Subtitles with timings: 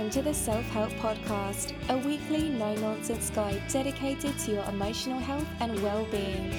[0.00, 5.18] Welcome to the Self Help Podcast, a weekly no nonsense guide dedicated to your emotional
[5.18, 6.54] health and well being.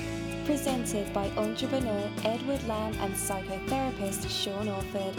[0.46, 5.16] Presented by entrepreneur Edward Lamb and psychotherapist Sean Orford.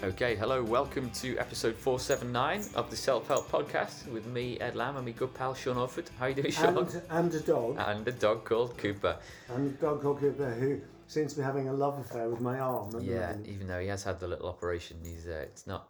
[0.02, 4.96] Okay, hello, welcome to episode 479 of the Self Help Podcast with me, Ed Lamb,
[4.96, 6.08] and my good pal Sean Orford.
[6.18, 6.78] How you doing, Sean?
[6.78, 9.16] and, and a dog, And a dog called Cooper.
[9.50, 12.58] and a dog called Cooper who seems to be having a love affair with my
[12.58, 12.90] arm.
[13.02, 15.88] Yeah, even though he has had the little operation, he's uh, it's not.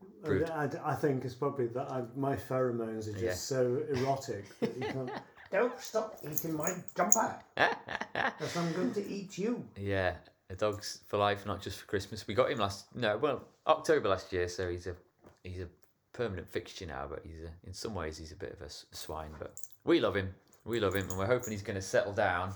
[0.00, 3.34] And proved- I, I think it's probably that I, my pheromones are just Yeah.
[3.34, 5.10] so erotic that you can't.
[5.52, 9.62] Don't stop eating my jumper, because I'm going to eat you.
[9.78, 10.14] Yeah,
[10.52, 12.26] a dog's for life, not just for Christmas.
[12.26, 14.94] We got him last no, well, October last year, so he's a
[15.42, 15.68] he's a
[16.12, 17.06] permanent fixture now.
[17.08, 19.30] But he's a, in some ways he's a bit of a swine.
[19.38, 20.34] But we love him,
[20.64, 22.52] we love him, and we're hoping he's going to settle down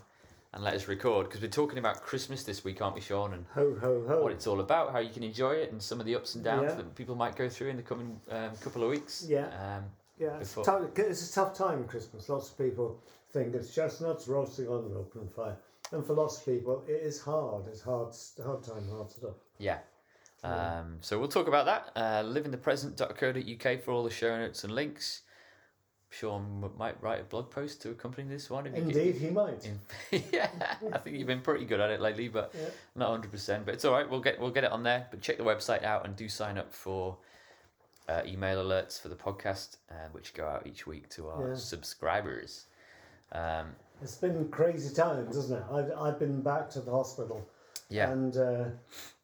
[0.54, 3.34] and let us record because we're talking about Christmas this week, aren't we, Sean?
[3.34, 4.22] And Ho ho ho!
[4.22, 6.44] what it's all about, how you can enjoy it, and some of the ups and
[6.44, 6.76] downs Yeah.
[6.76, 9.26] that people might go through in the coming um, couple of weeks.
[9.28, 9.46] Yeah.
[9.48, 9.84] Um,
[10.18, 11.84] yeah, it's, tough, it's a tough time.
[11.84, 12.30] Christmas.
[12.30, 12.98] Lots of people
[13.32, 15.56] think it's chestnuts roasting on an open fire,
[15.92, 17.66] and for lots of people, it is hard.
[17.68, 19.34] It's hard, hard time, hard stuff.
[19.58, 19.78] yeah.
[20.44, 21.90] Um, so we'll talk about that.
[21.96, 25.22] Uh, liveinthepresent.co.uk for all the show notes and links.
[26.08, 28.66] Sean might write a blog post to accompany this one.
[28.66, 29.64] if you get- Indeed, he might.
[29.66, 29.80] in-
[30.32, 30.48] yeah,
[30.92, 32.68] I think you've been pretty good at it lately, but Yeah.
[32.94, 33.66] not hundred percent.
[33.66, 34.08] But it's all right.
[34.08, 35.08] We'll get we'll get it on there.
[35.10, 37.16] But check the website out and do sign up for
[38.08, 41.54] uh, email alerts for the podcast, uh, which go out each week to our Yeah.
[41.56, 42.66] subscribers.
[43.32, 45.64] Um, It's been crazy times, hasn't it?
[45.72, 47.48] I've, I've been back to the hospital
[47.88, 48.64] yeah, and uh,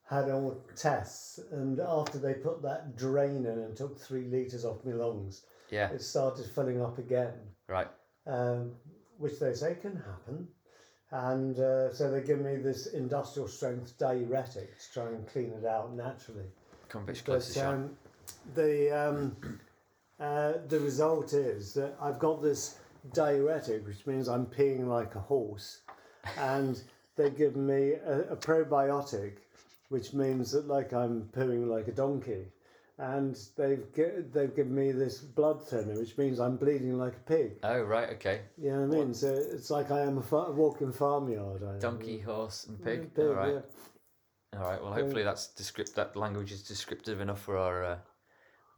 [0.09, 1.41] had all tests.
[1.51, 5.91] And after they put that drain in and took three litres off my lungs, yeah,
[5.91, 7.35] it started filling up again,
[7.69, 7.89] right.
[8.27, 8.73] um,
[9.19, 10.49] which they say can happen.
[11.11, 15.67] And uh, so they give me this industrial strength diuretic to try and clean it
[15.67, 16.47] out naturally.
[16.89, 17.97] Come a bit closer, But um,
[18.55, 19.37] the um,
[20.19, 22.77] uh, the result is that I've got this
[23.13, 25.81] diuretic, which means I'm peeing like a horse,
[26.39, 26.81] and
[27.17, 29.39] they give me a, a probiotic,
[29.89, 32.47] which means that like I'm pooing like a donkey,
[32.99, 37.21] and they've gi- they've given me this blood thinner, which means I'm bleeding like a
[37.21, 37.59] pig.
[37.63, 38.43] Oh, right, okay.
[38.57, 39.15] You know what I mean?
[39.15, 41.63] So it's like I am a, fa- walking farmyard.
[41.65, 41.79] I am.
[41.81, 43.15] Donkey, horse, and pig.
[43.15, 44.59] Pig, all right, yeah.
[44.61, 44.83] all right.
[44.83, 47.99] Well, hopefully that's descript that language is descriptive enough for our uh,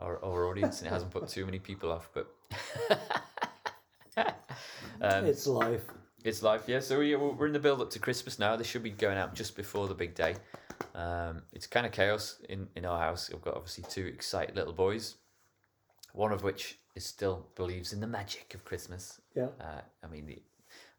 [0.00, 2.10] our, our audience, and it hasn't put too many people off.
[2.12, 2.28] But
[4.16, 5.84] um, It's life.
[6.24, 6.80] It's life, yeah.
[6.80, 8.56] So we, we're in the build up to Christmas now.
[8.56, 10.36] This should be going out just before the big day.
[10.94, 13.30] Um, it's kind of chaos in, in our house.
[13.30, 15.16] We've got obviously two excited little boys,
[16.12, 19.20] one of which is still believes in the magic of Christmas.
[19.34, 19.48] Yeah.
[19.60, 20.38] Uh, I mean, the,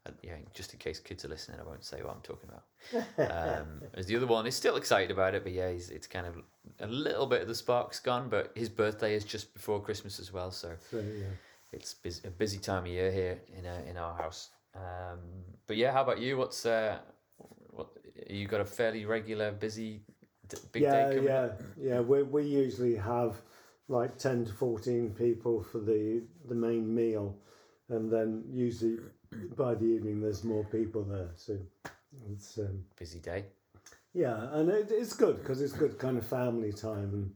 [0.06, 2.62] uh, yeah, just in case kids are listening, I won't say what I'm talking about.
[3.18, 6.26] Um, as the other one is still excited about it, but yeah, he's, it's kind
[6.26, 6.36] of
[6.80, 8.28] a little bit of the spark's gone.
[8.28, 11.24] But his birthday is just before Christmas as well, so So, yeah.
[11.72, 14.50] It's busy, a busy time of year here in uh, in our house.
[14.74, 15.20] Um,
[15.66, 16.36] but yeah, how about you?
[16.36, 16.98] What's uh,
[17.70, 17.88] what
[18.28, 20.02] you got a fairly regular busy
[20.48, 21.62] d- big yeah, day coming yeah, up?
[21.76, 22.00] yeah.
[22.00, 23.36] We we usually have
[23.88, 27.36] like ten to fourteen people for the the main meal,
[27.88, 28.98] and then usually
[29.56, 31.30] by the evening there's more people there.
[31.36, 31.58] So
[32.32, 33.44] it's um, Busy day.
[34.14, 37.34] yeah, and it, it's good because it's good kind of family time, and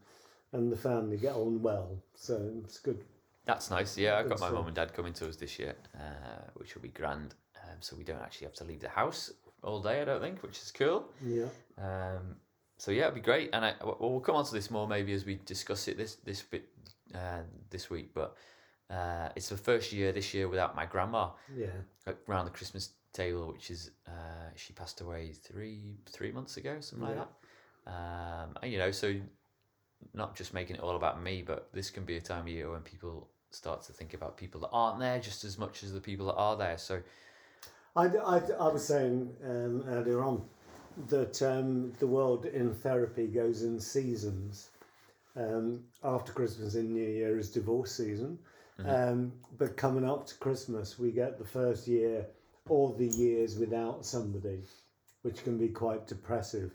[0.53, 2.03] and the family get on well.
[2.15, 3.05] So it's good.
[3.51, 3.99] That's nice.
[3.99, 6.83] Yeah, I've got my mum and dad coming to us this year, uh, which will
[6.83, 7.35] be grand.
[7.63, 10.43] Um, so we don't actually have to leave the house all day, I don't think,
[10.43, 10.99] which is cool.
[11.25, 12.37] Yeah, Um,
[12.79, 15.13] so yeah, it'd be great, and I, well, we'll come on to this more maybe
[15.13, 16.65] as we discuss it this this bit
[17.15, 18.09] uh, this week.
[18.15, 18.37] But
[18.89, 21.31] uh, it's the first year this year without my grandma.
[21.55, 21.67] yeah,
[22.29, 27.09] around the Christmas table, which is uh, she passed away three three months ago, something
[27.09, 27.31] like that.
[27.93, 29.09] Um, and you know, so
[30.15, 32.71] not just making it all about me, but this can be a time of year
[32.71, 36.01] when people start to think about people that aren't there just as much as the
[36.01, 36.79] people that are there.
[36.79, 37.01] So
[37.97, 40.43] I, I, I was saying um, earlier on
[41.09, 44.71] that um, the world in therapy goes in seasons.
[45.37, 48.39] Um, after Christmas and New Year is divorce season.
[48.85, 52.27] Um, but coming up to Christmas, we get the first year
[52.69, 54.61] or the years without somebody,
[55.23, 56.73] which can be quite depressive.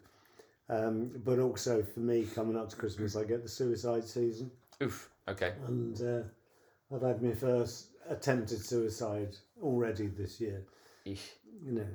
[0.69, 4.51] Um, but also for me, coming up to Christmas, I get the suicide season.
[4.81, 6.23] oof, okay, And uh,
[6.93, 10.63] I've had my first attempted suicide already this year
[11.05, 11.19] Eesh.
[11.63, 11.87] you know,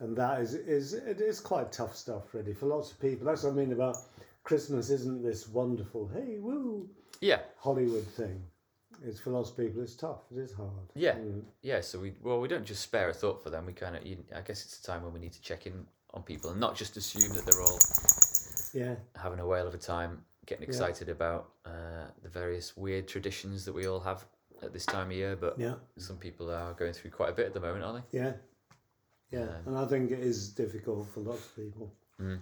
[0.00, 3.26] and that is is it is quite tough stuff, really, for lots of people.
[3.26, 3.96] That's what I mean about
[4.44, 4.90] Christmas.
[4.90, 6.10] Isn't this wonderful?
[6.12, 6.88] Hey, woo,
[7.20, 8.42] yeah, Hollywood thing?
[9.04, 9.82] it's for lots of people.
[9.82, 10.20] It's tough.
[10.30, 10.70] It is hard.
[10.94, 11.14] Yeah.
[11.14, 11.42] Mm.
[11.62, 13.66] Yeah, so we well we don't just spare a thought for them.
[13.66, 16.22] We kind of I guess it's a time when we need to check in on
[16.22, 17.78] people and not just assume that they're all
[18.74, 20.68] yeah, having a whale of a time, getting Yeah.
[20.68, 24.24] excited about uh, the various weird traditions that we all have
[24.62, 25.36] at this time of year.
[25.36, 28.18] But yeah, some people are going through quite a bit at the moment, aren't they?
[28.18, 28.32] yeah,
[29.30, 29.42] yeah.
[29.42, 31.92] Um, and I think it is difficult for lots of people.
[32.20, 32.40] Mm.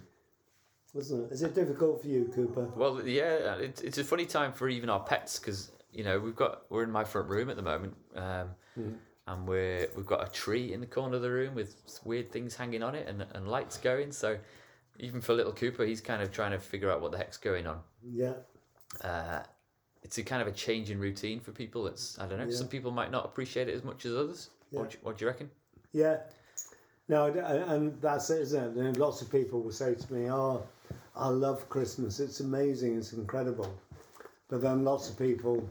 [0.93, 1.33] Wasn't it?
[1.33, 2.65] Is it difficult for you, Cooper?
[2.75, 6.35] Well, yeah, it's it's a funny time for even our pets because you know we've
[6.35, 7.95] got we're in my front room at the moment.
[8.15, 8.49] Um,
[8.79, 8.95] Mm.
[9.27, 11.75] And we're we've got a tree in the corner of the room with
[12.05, 14.11] weird things hanging on it and, and lights going.
[14.13, 14.37] So
[15.01, 17.67] even for little Cooper, he's kind of trying to figure out what the heck's going
[17.67, 17.79] on.
[18.03, 18.33] Yeah,
[19.03, 19.39] uh,
[20.03, 21.87] it's a kind of a change in routine for people.
[21.87, 22.45] It's I don't know.
[22.45, 22.55] Yeah.
[22.55, 24.49] Some people might not appreciate it as much as others.
[24.69, 25.49] What, do you, what do you reckon?
[25.91, 26.17] yeah.
[27.09, 28.81] No, and that's it, isn't it?
[28.81, 30.63] And lots of people will say to me, "Oh,
[31.13, 32.21] I love Christmas.
[32.21, 32.97] It's amazing.
[32.97, 33.73] It's incredible."
[34.47, 35.67] But then lots of people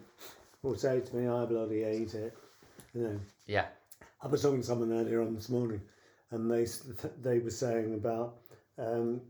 [0.62, 2.36] will say to me, "I bloody hate it."
[2.94, 3.20] You know.
[3.46, 3.66] Yeah,
[4.22, 5.80] I was talking to someone earlier on this morning,
[6.30, 6.66] and they
[7.22, 8.34] they were saying about
[8.80, 9.20] um,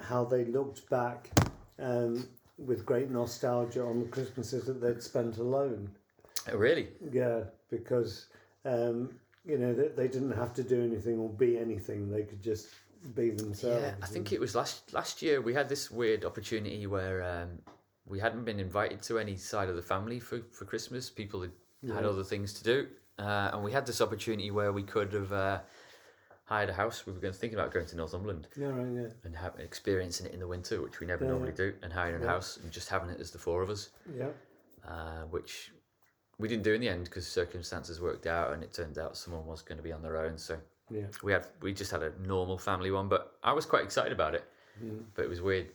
[0.00, 1.30] how they looked back
[1.78, 2.26] um,
[2.56, 5.90] with great nostalgia on the Christmases that they'd spent alone.
[6.52, 6.88] Oh, really.
[7.12, 8.26] Yeah, because
[8.64, 9.10] um,
[9.44, 12.68] you know they, they didn't have to do anything or be anything; they could just
[13.14, 13.82] be themselves.
[13.82, 17.58] Yeah, I think it was last last year we had this weird opportunity where um,
[18.06, 21.10] we hadn't been invited to any side of the family for, for Christmas.
[21.10, 21.52] People had
[21.94, 22.86] had other things to do,
[23.18, 25.58] uh, and we had this opportunity where we could have uh,
[26.48, 27.06] hired a house.
[27.06, 28.92] We were going to think about going to Northumberland Yeah, right.
[28.94, 31.56] Yeah, and have, experiencing it in the winter, which we never Yeah, normally yeah.
[31.56, 33.90] do, and hiring a house and just having it as the four of us.
[34.16, 34.28] yeah,
[34.86, 35.72] uh, which
[36.38, 39.44] we didn't do in the end because circumstances worked out, and it turned out someone
[39.46, 40.38] was going to be on their own.
[40.38, 40.58] So
[40.90, 44.12] yeah, we had we just had a normal family one, but I was quite excited
[44.12, 44.44] about it.
[44.82, 45.02] Mm.
[45.14, 45.68] But it was weird.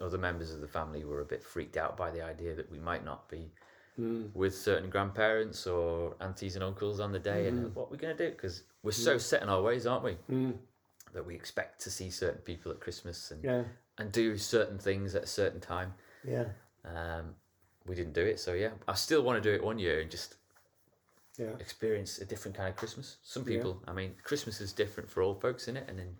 [0.00, 2.78] Other members of the family were a bit freaked out by the idea that we
[2.78, 3.50] might not be
[3.98, 4.30] mm.
[4.34, 8.24] with certain grandparents or aunties and uncles on the day, and what we're going to
[8.26, 10.16] do because we're so set in our ways, aren't we?
[10.30, 10.54] Mm.
[11.14, 13.64] That we expect to see certain people at Christmas and yeah,
[13.98, 15.94] and do certain things at a certain time.
[16.24, 16.44] yeah,
[16.84, 17.34] Um,
[17.86, 20.10] we didn't do it, so yeah, I still want to do it one year and
[20.10, 20.36] just
[21.38, 21.52] yeah.
[21.60, 23.16] experience a different kind of Christmas.
[23.22, 23.56] Some Yeah.
[23.56, 26.16] people, I mean, Christmas is different for all folks in it, and then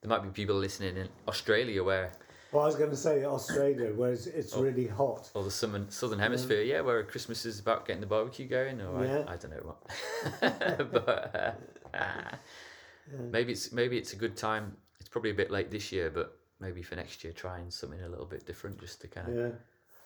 [0.00, 2.12] there might be people listening in Australia where,
[2.52, 4.62] Well, I was going to say Australia, where it's, it's Oh.
[4.62, 5.30] really hot.
[5.34, 9.04] or the southern southern hemisphere, yeah, where Christmas is about getting the barbecue going, or
[9.04, 9.24] Yeah.
[9.26, 11.56] I, I don't know what, but
[11.94, 12.36] uh,
[13.30, 14.76] maybe it's maybe it's a good time.
[14.98, 18.08] It's probably a bit late this year, but maybe for next year, trying something a
[18.08, 19.50] little bit different, just to kind of Yeah.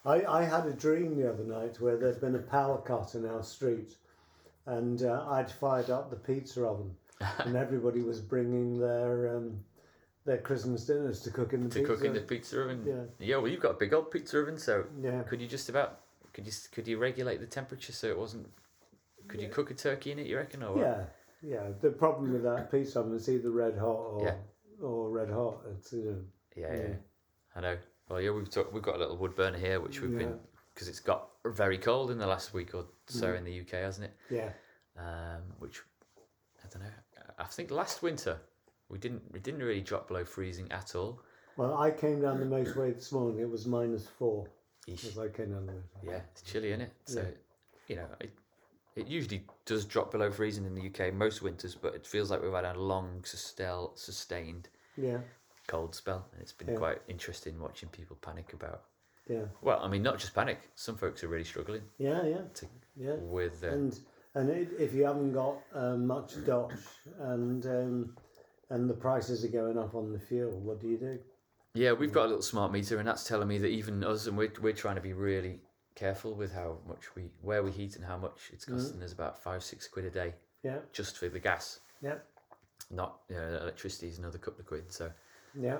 [0.06, 3.25] I, I had a dream the other night where there'd been a power cut in
[3.26, 3.96] our street
[4.67, 6.94] and uh, I'd fired up the pizza oven
[7.38, 9.58] and everybody was bringing their um,
[10.25, 11.94] their Christmas dinners to cook in the to pizza.
[11.94, 12.82] cook in the pizza oven.
[12.87, 13.03] Yeah.
[13.19, 15.23] yeah, well, you've got a big old pizza oven, so Yeah.
[15.23, 16.00] could you just about
[16.32, 18.49] could you could you regulate the temperature so it wasn't?
[19.29, 20.26] Could you cook a turkey in it?
[20.26, 20.62] You reckon?
[20.62, 20.81] Or what?
[20.81, 21.05] Yeah,
[21.43, 21.71] yeah.
[21.81, 24.37] The problem with that pizza oven is either red hot or Yeah.
[24.85, 25.61] or red hot.
[25.76, 26.25] It's you know,
[26.56, 26.94] Yeah, yeah, Yeah.
[27.56, 27.79] I know.
[28.09, 30.38] Well, yeah, we've talked, we've got a little wood burner here, which we've been
[30.75, 33.38] because it's got very cold in the last week or so Mm.
[33.38, 34.17] in the UK, hasn't it?
[34.29, 34.50] yeah,
[34.97, 35.81] Um, which
[36.62, 36.91] I don't know.
[37.38, 38.38] I think last winter
[38.94, 41.20] we didn't it didn't really drop below freezing at all.
[41.56, 43.41] Well, I came down the motorway this morning.
[43.41, 44.46] It was minus four
[44.88, 45.05] Eesh.
[45.05, 46.12] as I came down the motorway.
[46.12, 46.93] Yeah, it's chilly in it.
[47.05, 47.26] So, Yeah.
[47.88, 48.31] you know, it,
[48.94, 52.41] it usually does drop below freezing in the UK most winters, but it feels like
[52.41, 55.19] we've had a long, sustel, sustained Yeah,
[55.67, 56.77] cold spell, and it's been Yeah.
[56.77, 58.84] quite interesting watching people panic about.
[59.29, 60.70] yeah, Well, I mean, not just panic.
[60.77, 63.15] Some folks are really struggling yeah, yeah, to, yeah.
[63.17, 63.65] with.
[63.65, 63.98] Uh, And
[64.34, 66.72] and it, if you haven't got um, much dosh
[67.19, 68.17] and um,
[68.71, 71.19] and the prices are going up on the fuel, what do you do?
[71.77, 74.37] yeah, we've got a little smart meter, and that's telling me that even us, and
[74.39, 75.61] we're we're trying to be really
[75.97, 79.41] careful with how much we where we heat and how much it's costing us about
[79.43, 81.81] five six quid a day Yeah, just for the gas.
[82.03, 82.17] yeah,
[82.91, 84.93] Not you know, electricity is another couple of quid.
[84.93, 85.11] So
[85.59, 85.79] yeah,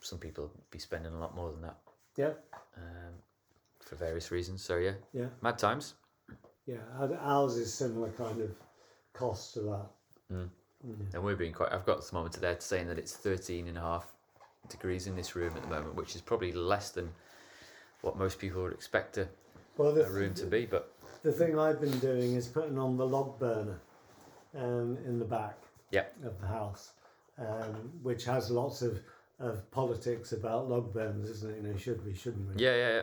[0.00, 1.76] some people be spending a lot more than that.
[2.16, 2.32] yeah,
[2.76, 3.14] um,
[3.80, 4.62] for various reasons.
[4.62, 5.94] So yeah, yeah, mad times.
[6.66, 6.76] yeah.
[7.20, 8.50] Ours is similar kind of
[9.12, 9.86] cost to that.
[11.12, 11.72] And we're being quite.
[11.72, 14.06] I've got the thermometer there saying that it's 13 and a half
[14.68, 17.10] degrees in this room at the moment, which is probably less than
[18.02, 19.28] what most people would expect a,
[19.76, 20.66] Well, a room to be.
[20.66, 23.80] But the thing I've been doing is putting on the log burner
[24.56, 25.56] um, in the back
[25.90, 26.92] yeah, of the house,
[27.38, 29.00] um, which has lots of,
[29.40, 31.62] of politics about log burners, isn't it?
[31.62, 32.62] You know, should we, shouldn't we?
[32.62, 32.92] yeah, yeah.
[32.96, 33.02] yeah.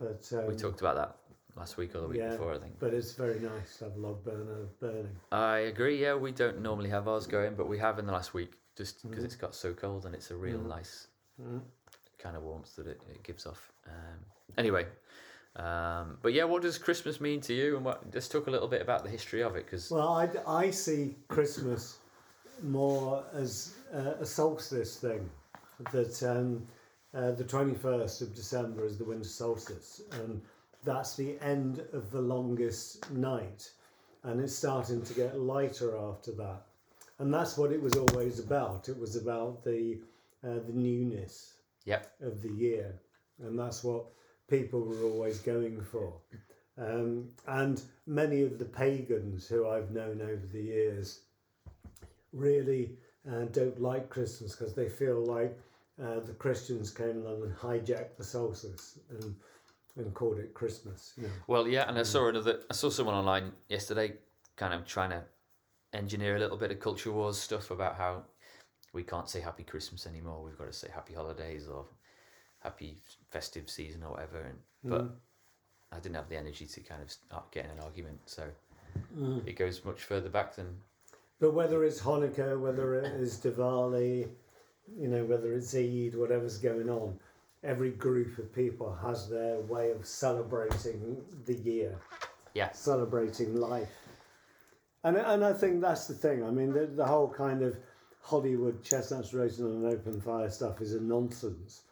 [0.00, 1.16] But um, We talked about that
[1.56, 2.30] last week or the week yeah.
[2.32, 2.78] before, I think.
[2.78, 5.16] But it's very nice to have a log burner burning.
[5.32, 6.00] I agree.
[6.00, 9.02] Yeah, we don't normally have ours going, but we have in the last week just
[9.02, 9.24] because Mm-hmm.
[9.26, 11.08] it's got so cold and it's a real nice
[11.42, 11.60] Mm.
[12.18, 13.70] kind of warmth that it, it gives off.
[13.86, 14.18] Um,
[14.56, 14.86] anyway,
[15.56, 17.76] Um, but yeah, what does Christmas mean to you?
[17.76, 20.28] And what, let's talk a little bit about the history of it because Well, I,
[20.46, 21.98] I see Christmas
[22.62, 25.28] more as uh, a solstice thing.
[25.92, 26.66] That um,
[27.14, 30.40] uh, the 21st of December is the winter solstice, and
[30.86, 33.70] that's the end of the longest night.
[34.22, 36.62] And it's starting to get lighter after that.
[37.18, 38.88] And that's what it was always about.
[38.88, 39.98] It was about the,
[40.44, 42.94] uh, the newness yep, of the year,
[43.42, 44.04] and that's what
[44.48, 46.12] people were always going for.
[46.78, 51.20] Um, and many of the pagans who I've known over the years
[52.32, 52.98] really
[53.30, 55.58] uh, don't like Christmas because they feel like
[56.02, 59.34] uh, the Christians came along and hijacked the solstice and
[59.96, 61.14] and called it Christmas.
[61.16, 61.28] Know.
[61.46, 62.06] Well, yeah, and I mm.
[62.06, 62.60] saw another.
[62.70, 64.14] I saw someone online yesterday,
[64.56, 65.22] kind of trying to
[65.92, 68.22] engineer a little bit of culture wars stuff about how
[68.92, 70.42] we can't say Happy Christmas anymore.
[70.42, 71.86] We've got to say Happy Holidays or
[72.60, 72.98] Happy
[73.30, 74.42] Festive Season or whatever.
[74.42, 75.10] And but mm.
[75.92, 78.44] I didn't have the energy to kind of start getting an argument, so
[79.16, 79.46] mm.
[79.46, 80.76] it goes much further back than
[81.40, 84.28] But whether it's Hanukkah, whether it is Diwali,
[84.98, 87.18] you know, whether it's Eid, whatever's going on,
[87.66, 91.98] every group of people has their way of celebrating the year,
[92.54, 93.88] yeah, celebrating life.
[95.04, 96.42] And, and I think that's the thing.
[96.44, 97.76] I mean, the, the whole kind of
[98.22, 101.82] Hollywood chestnuts roasting on an open fire stuff is a nonsense.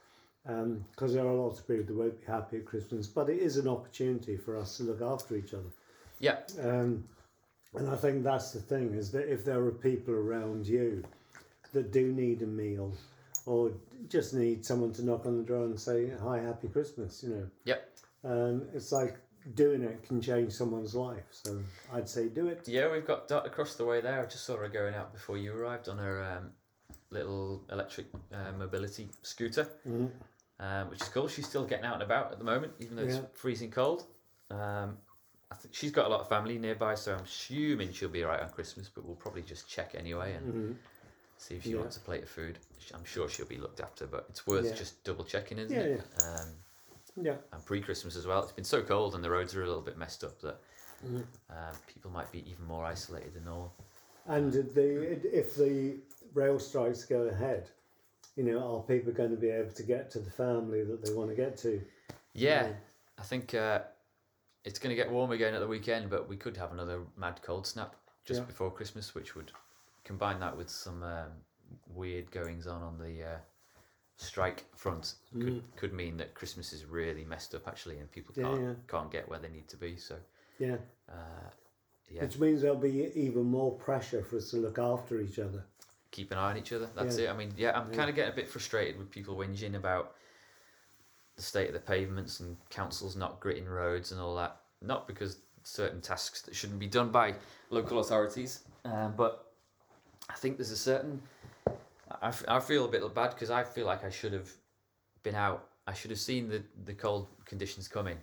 [0.44, 3.56] Because there are lots of people that won't be happy at Christmas, but it is
[3.56, 5.70] an opportunity for us to look after each other.
[6.18, 7.04] yeah, Um,
[7.74, 11.02] and I think that's the thing is that if there are people around you
[11.72, 12.92] that do need a meal
[13.46, 13.72] or
[14.08, 17.46] just need someone to knock on the door and say, Hi, happy Christmas, you know,
[17.64, 17.90] yep.
[18.24, 19.16] um, it's like
[19.54, 21.24] doing it can change someone's life.
[21.30, 21.60] So
[21.92, 22.66] I'd say do it.
[22.66, 24.22] Yeah, we've got Dot across the way there.
[24.22, 26.50] I just saw her going out before you arrived on her um,
[27.10, 30.10] little electric uh, mobility scooter, Mhm.
[30.60, 31.28] um, which is cool.
[31.28, 33.16] She's still getting out and about at the moment, even though Yeah.
[33.18, 34.04] it's freezing cold.
[34.50, 34.96] Um,
[35.50, 38.40] I think she's got a lot of family nearby, so I'm assuming she'll be right
[38.40, 38.88] on Christmas.
[38.88, 40.76] But we'll probably just check anyway and Mhm.
[41.38, 41.80] See if she Yeah.
[41.80, 42.58] wants a plate of food.
[42.94, 44.74] I'm sure she'll be looked after, but it's worth Yeah.
[44.76, 46.00] just double checking, isn't Yeah, it?
[46.22, 46.48] Um,
[47.22, 47.36] Yeah.
[47.52, 48.42] and pre-Christmas as well.
[48.42, 50.60] It's been so cold and the roads are a little bit messed up that
[51.04, 51.24] Mhm.
[51.50, 53.72] um, people might be even more isolated than normal.
[54.26, 55.96] And the, if the
[56.32, 57.68] rail strikes go ahead,
[58.36, 61.12] you know, are people going to be able to get to the family that they
[61.12, 61.80] want to get to?
[62.34, 62.72] Yeah, Yeah.
[63.18, 63.80] I think uh,
[64.64, 67.40] it's going to get warm again at the weekend, but we could have another mad
[67.42, 68.46] cold snap just Yeah.
[68.46, 69.52] before Christmas, which would
[70.04, 71.28] combine that with some um,
[71.88, 73.36] weird goings on on the uh,
[74.16, 75.14] strike front.
[75.32, 78.42] Could could mean that Christmas is really messed up actually, and people Mm.
[78.44, 78.74] Can't yeah.
[78.86, 79.96] can't get where they need to be.
[79.96, 80.16] So
[80.58, 80.76] Yeah.
[81.08, 81.50] uh,
[82.08, 85.64] yeah, Which means there'll be even more pressure for us to look after each other.
[86.10, 86.88] keep an eye on each other.
[86.94, 87.24] That's Yeah.
[87.30, 87.34] it.
[87.34, 87.96] I mean, yeah, I'm Yeah.
[87.96, 90.14] kind of getting a bit frustrated with people whinging about
[91.34, 94.60] the state of the pavements and councils not gritting roads and all that.
[94.80, 97.34] Not because certain tasks that shouldn't be done by
[97.70, 99.43] local authorities, um, but
[100.30, 101.20] I think there's a certain.
[102.22, 104.50] I, f- I feel a bit bad because I feel like I should have
[105.22, 105.68] been out.
[105.86, 108.16] I should have seen the, the cold conditions coming,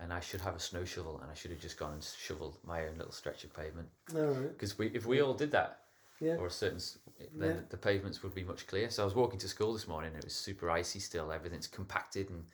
[0.00, 2.58] and I should have a snow shovel, and I should have just gone and shoveled
[2.64, 3.88] my own little stretch of pavement.
[4.14, 4.48] All right.
[4.52, 5.80] Because we, if we all did that,
[6.20, 6.36] Yeah.
[6.36, 6.80] or a certain,
[7.34, 7.60] then Yeah.
[7.70, 8.90] the pavements would be much clearer.
[8.90, 11.32] So I was walking to school this morning, and it was super icy still.
[11.32, 12.44] Everything's compacted, and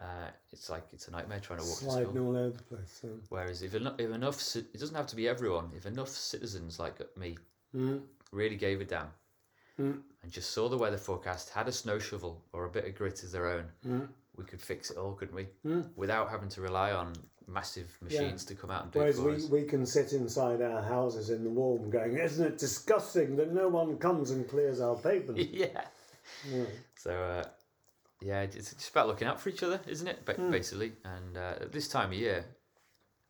[0.00, 2.26] uh, it's like it's a nightmare trying to walk to Sliding school.
[2.28, 2.98] all over the place.
[3.00, 3.08] So.
[3.28, 5.70] Whereas if enough, if enough, it doesn't have to be everyone.
[5.76, 7.36] If enough citizens like me
[7.76, 8.02] Mm.
[8.34, 9.08] Really gave a damn
[9.78, 10.02] Mm.
[10.22, 13.24] and just saw the weather forecast, had a snow shovel or a bit of grit
[13.24, 14.08] as their own, Mm.
[14.36, 15.48] we could fix it all, couldn't we?
[15.66, 15.90] Mm.
[15.96, 17.12] Without having to rely on
[17.48, 20.62] massive machines to come out and do Whereas it for we, we can sit inside
[20.62, 24.80] our houses in the warm going, isn't it disgusting that no one comes and clears
[24.80, 25.38] our pavement?
[25.50, 25.84] yeah.
[26.48, 26.64] yeah.
[26.94, 27.44] So uh,
[28.20, 30.20] yeah, it's just about looking out for each other, isn't it?
[30.24, 30.44] Hmm.
[30.46, 32.44] Ba- Basically, and uh, at this time of year,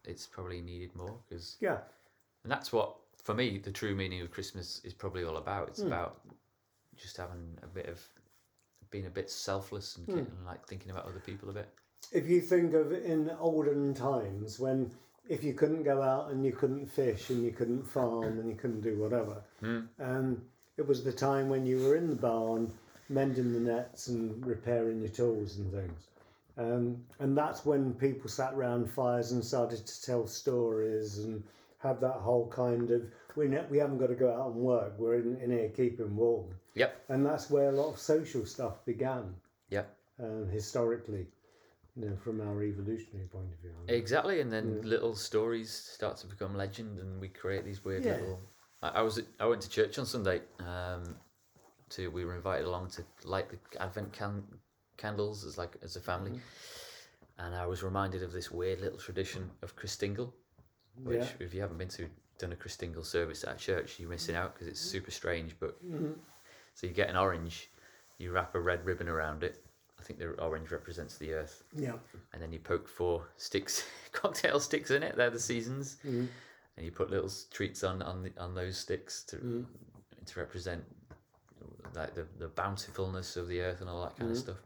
[0.05, 1.79] it's probably needed more because, yeah.
[2.43, 5.69] and that's what for me the true meaning of Christmas is probably all about.
[5.69, 6.21] It's about
[6.97, 8.01] just having a bit of
[8.91, 10.17] being a bit selfless and, Hmm.
[10.19, 11.69] getting, like thinking about other people a bit.
[12.13, 14.91] If you think of in olden times when
[15.29, 18.55] if you couldn't go out and you couldn't fish and you couldn't farm and you
[18.55, 19.43] couldn't do whatever,
[19.99, 20.43] um,
[20.77, 22.71] it was the time when you were in the barn
[23.09, 26.09] mending the nets and repairing your tools and things.
[26.59, 31.43] Um, and that's when people sat round fires and started to tell stories and
[31.85, 33.03] have that whole kind of
[33.37, 34.95] we ne- we haven't got to go out and work.
[34.99, 37.05] We're in, in here keeping warm, Yep.
[37.11, 39.35] and that's where a lot of social stuff began
[39.71, 39.97] Yep.
[40.19, 41.27] um, historically.
[41.97, 43.71] You know, from our evolutionary point of view.
[43.87, 48.15] Exactly, and then little stories start to become legend, and we create these weird Yeah.
[48.15, 48.41] little.
[48.83, 50.41] I, I was I went to church on Sunday.
[50.59, 51.15] Um,
[51.91, 54.43] to we were invited along to light the Advent can,
[54.97, 56.41] candles as like as a family,
[57.39, 60.33] and I was reminded of this weird little tradition of Christingle,
[61.03, 61.29] which Yeah.
[61.41, 62.09] if you haven't been to
[62.39, 65.57] done a Christingle service at church, you're missing out because it's super strange.
[65.61, 65.77] But
[66.75, 67.71] so you get an orange,
[68.19, 69.65] you wrap a red ribbon around it.
[69.99, 71.95] I think the orange represents the earth, Yeah.
[72.33, 75.17] and then you poke four sticks, cocktail sticks in it.
[75.17, 76.29] They're the seasons, Mm.
[76.77, 79.67] and you put little treats on on the, on those sticks to Mm.
[80.27, 80.85] to represent
[81.95, 84.57] like the, the bountifulness of the earth and all that kind of stuff.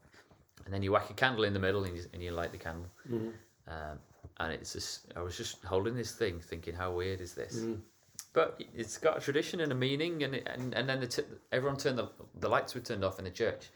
[0.65, 2.59] And then you whack a candle in the middle and you, and you light the
[2.59, 2.91] candle.
[3.09, 3.33] Mm.
[3.67, 3.99] Um,
[4.41, 7.59] and it's just, I was just holding this thing thinking, how weird is this?
[7.61, 7.81] Mm.
[8.33, 11.23] But it's got a tradition and a meaning, and it, and, and then the t-
[11.51, 12.09] everyone turned the,
[12.41, 13.71] the lights were turned off in the church,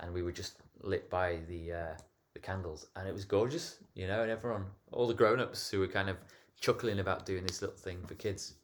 [0.00, 1.94] and we were just lit by the uh,
[2.34, 4.22] the candles, and it was gorgeous, you know.
[4.22, 6.16] And everyone, all the grown ups who were kind of
[6.60, 8.54] chuckling about doing this little thing for kids,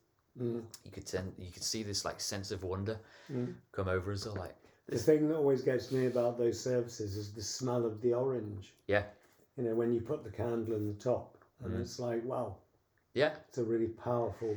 [0.41, 0.63] Mm.
[0.85, 2.99] you could send, you could see this like sense of wonder
[3.33, 3.55] Mm.
[3.71, 4.57] come over us all, like
[4.89, 8.75] The thing that always gets me about those services is the smell of the orange.
[8.89, 9.05] yeah,
[9.57, 11.34] You know, when you put the candle in the top,
[11.65, 11.81] and Mm.
[11.81, 12.57] it's like, wow,
[13.15, 13.35] yeah.
[13.49, 14.57] it's a really powerful.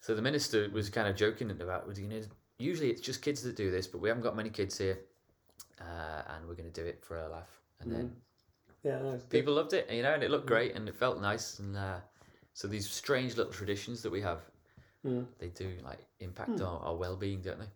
[0.00, 2.20] So the minister was kind of joking about, you know,
[2.58, 4.98] usually it's just kids that do this, but we haven't got many kids here,
[5.80, 7.60] uh, and we're going to do it for a laugh.
[7.80, 8.16] And then
[8.82, 9.30] Yeah, no, it's good.
[9.30, 11.58] people loved it, you know, and it looked great and it felt nice.
[11.58, 11.98] And uh,
[12.54, 14.40] so these strange little traditions that we have,
[15.04, 15.24] Mm.
[15.38, 17.68] they do like impact our, our well-being, don't they?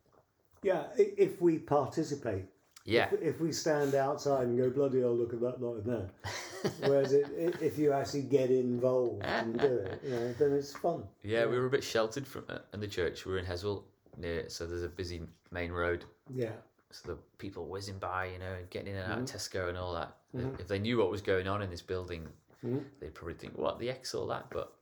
[0.63, 2.47] Yeah, if we participate.
[2.91, 5.85] Yeah, If, if we stand outside and go, bloody hell, look at that lot in
[5.85, 6.09] there.
[6.89, 10.73] Whereas it, i if you actually get involved and do it, you know, then it's
[10.77, 11.05] fun.
[11.23, 13.25] yeah, we were a bit sheltered from uh, in the church.
[13.25, 13.85] We were in Heswall
[14.19, 16.05] near, so there's a busy main road.
[16.35, 16.51] Yeah.
[16.91, 19.37] So the people whizzing by, you know, and getting in and out Mm-hmm.
[19.37, 20.17] of Tesco and all that.
[20.59, 22.27] If they knew what was going on in this building,
[22.65, 22.83] Mhm.
[23.01, 24.73] they'd probably think, "What the X all that?" But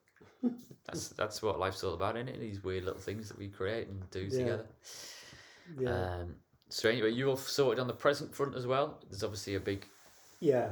[0.86, 2.40] that's that's what life's all about, isn't it?
[2.40, 4.66] These weird little things that we create and do together.
[5.78, 5.90] Yeah.
[6.20, 6.34] Um,
[6.68, 8.98] strange, but you all sorted on the present front as well.
[9.10, 9.87] There's obviously a big,
[10.40, 10.70] yeah.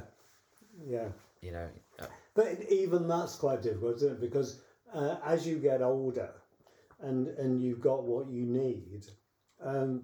[0.87, 1.09] Yeah.
[1.41, 1.69] you know,
[2.01, 4.21] uh, But even that's quite difficult, isn't it?
[4.21, 4.61] Because
[4.93, 6.31] uh, as you get older
[7.01, 9.07] and and you've got what you need,
[9.63, 10.03] um,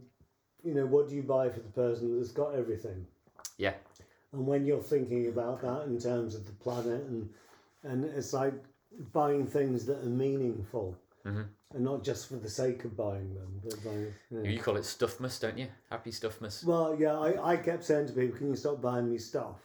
[0.65, 3.07] you know, what do you buy for the person that's got everything?
[3.59, 3.75] yeah,
[4.33, 7.29] And when you're thinking about that in terms of the planet and
[7.85, 8.55] and it's like
[9.13, 11.47] buying things that are meaningful Mhm.
[11.75, 14.15] and not just for the sake of buying them, but buying.
[14.45, 15.69] You call it stuffmas, don't you?
[15.91, 16.65] Happy stuffmas.
[16.65, 19.61] Well, yeah, I, I kept saying to people, "Can you stop buying me stuff?"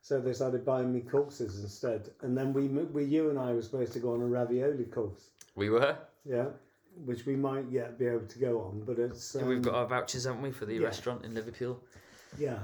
[0.00, 3.62] So they started buying me courses instead, and then we, we you and I were
[3.62, 5.96] supposed to go on a ravioli course, We were.
[6.24, 6.48] yeah,
[7.04, 9.86] which we might yet be able to go on, but it's um, We've got our
[9.86, 10.84] vouchers, haven't we, for the yeah.
[10.84, 11.82] restaurant in Liverpool?
[12.38, 12.58] yeah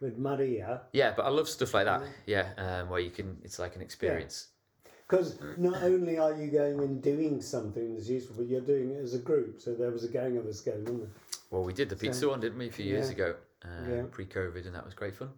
[0.00, 2.02] with Maria Yeah, but I love stuff like that.
[2.26, 4.48] Yeah, um, where you can, it's like an experience.
[5.08, 9.02] Because not only are you going and doing something that's useful, but you're doing it
[9.02, 9.60] as a group.
[9.60, 11.10] So there was a gang of us going, wasn't there?
[11.50, 13.14] Well, we did the pizza So- one, didn't we, a few years Yeah.
[13.14, 14.02] ago, uh, Yeah.
[14.10, 15.30] pre-COVID, and that was great fun.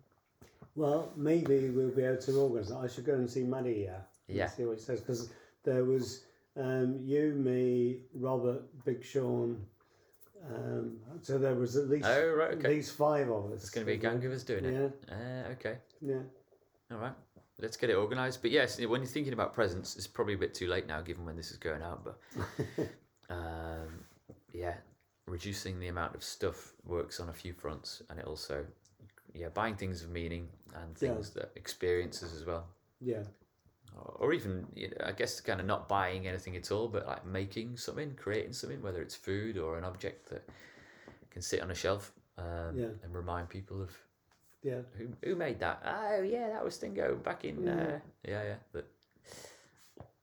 [0.77, 2.75] Well, maybe we'll be able to organise it.
[2.77, 4.05] I should go and see Maria.
[4.29, 4.49] and Yeah.
[4.49, 5.31] See what he says because
[5.65, 6.23] there was
[6.57, 9.63] um, you, me, Robert, Big Sean.
[10.49, 13.63] Um, so there was at least Oh, right, at least five of us.
[13.63, 15.05] It's going to be a gang of us doing Yeah, it.
[15.11, 16.21] Uh, okay, yeah,
[16.91, 17.13] all right.
[17.59, 18.43] Let's get it organised.
[18.43, 21.25] But yes, when you're thinking about presents, it's probably a bit too late now, given
[21.25, 22.05] when this is going out.
[22.05, 22.19] But
[23.31, 24.05] um,
[24.53, 24.75] yeah,
[25.27, 28.65] reducing the amount of stuff works on a few fronts, and it also,
[29.35, 31.15] yeah, buying things of meaning and Yeah.
[31.15, 32.67] things that experiences as well.
[33.01, 33.23] yeah,
[33.95, 37.07] or or even you know, I guess kind of not buying anything at all, but
[37.07, 40.47] like making something, creating something, whether it's food or an object that
[41.31, 42.89] can sit on a shelf um, Yeah.
[43.03, 43.91] and remind people of
[44.67, 44.81] yeah.
[44.99, 45.83] who who made that.
[45.87, 47.65] Oh yeah, that was Stingo back in.
[47.65, 47.73] Yeah.
[47.73, 48.55] Uh, yeah, yeah.
[48.73, 48.89] But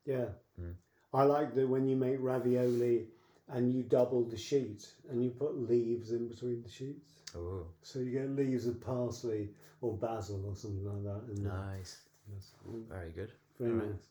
[0.06, 0.26] Yeah.
[0.60, 0.74] Mm.
[1.14, 3.06] I like that when you make ravioli
[3.50, 7.12] and you double the sheet and you put leaves in between the sheets.
[7.36, 9.50] oh, So you get leaves of parsley
[9.82, 11.42] or basil or something like that.
[11.42, 11.98] Nice,
[12.34, 12.52] Yes.
[12.90, 13.32] Very good.
[13.60, 13.90] Very Alright.
[13.92, 14.08] nice.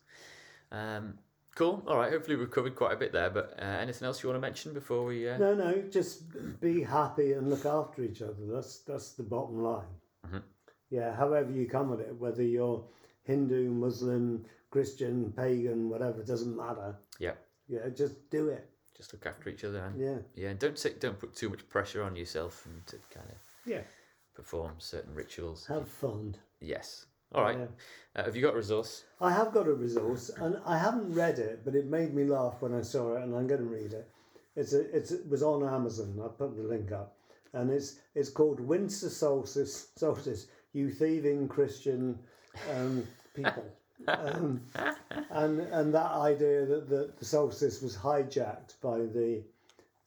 [0.71, 1.17] Um,
[1.55, 1.83] cool.
[1.87, 2.11] All right.
[2.11, 3.29] Hopefully we've covered quite a bit there.
[3.29, 5.27] But uh, anything else you want to mention before we?
[5.27, 5.37] Uh...
[5.37, 6.23] No, no, just
[6.61, 8.45] be happy and look after each other.
[8.47, 9.85] That's that's the bottom line.
[10.93, 12.83] Yeah, however you come at it, whether you're
[13.23, 16.95] Hindu, Muslim, Christian, pagan, whatever, it doesn't matter.
[17.17, 17.33] Yeah.
[17.67, 18.69] Yeah, just do it.
[18.95, 20.19] Just look after each other and Yeah.
[20.35, 23.37] yeah, and don't take, don't put too much pressure on yourself and to kind of
[23.65, 23.81] Yeah.
[24.35, 25.65] perform certain rituals.
[25.65, 26.35] Have fun.
[26.59, 27.07] Yes.
[27.33, 27.57] All right.
[27.57, 27.67] Yeah.
[28.15, 29.03] Uh, have you got a resource?
[29.19, 32.61] I have got a resource, and I haven't read it, but it made me laugh
[32.61, 34.07] when I saw it, and I'm going to read it.
[34.55, 36.21] It's a, it's it was on Amazon.
[36.23, 37.17] I put the link up,
[37.53, 39.87] and it's it's called Winter Solstice.
[39.95, 42.17] Solstice, you thieving Christian
[42.75, 43.65] um, people,
[44.07, 44.61] um,
[45.29, 49.43] and and that idea that the, the solstice was hijacked by the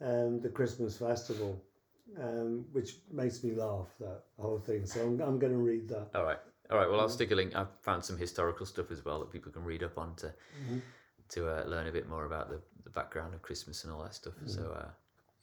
[0.01, 1.61] um, the Christmas festival,
[2.21, 3.89] um, which makes me laugh.
[4.01, 4.87] That whole thing.
[4.87, 6.09] So I'm I'm going to read that.
[6.15, 6.39] All right.
[6.71, 6.91] All right.
[6.91, 7.55] Well, I'll stick a link.
[7.55, 10.79] I've found some historical stuff as well that people can read up on to Mm-hmm.
[11.31, 14.15] to uh, learn a bit more about the, the background of Christmas and all that
[14.15, 14.35] stuff.
[14.35, 14.49] Mm-hmm.
[14.49, 14.89] So uh,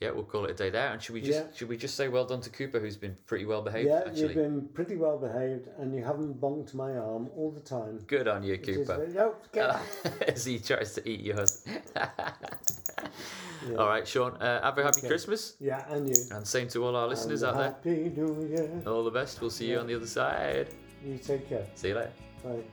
[0.02, 0.92] yeah, we'll call it a day there.
[0.92, 1.52] And should we just Yeah.
[1.56, 4.22] should we just say well done to Cooper, who's been pretty well behaved Yeah, actually.
[4.22, 8.00] you've been pretty well behaved, and you haven't bonked my arm all the time.
[8.08, 8.98] Good on you, is Cooper.
[9.06, 9.80] very- oh, get-
[10.28, 11.66] As he tries to eat yours.
[13.80, 14.34] All right, Sean.
[14.42, 15.08] Uh, have a happy Okay.
[15.08, 16.16] Christmas, yeah, and you.
[16.32, 17.94] and same to all our listeners And out there.
[17.96, 18.82] Happy New Year.
[18.86, 19.40] All the best.
[19.40, 20.68] We'll see you on the other side.
[21.06, 21.66] You take care.
[21.76, 22.12] See you later.
[22.44, 22.64] Bye.